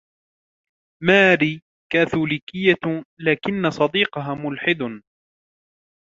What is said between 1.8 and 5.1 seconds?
كاثوليكية، لكن صديقها ملحد.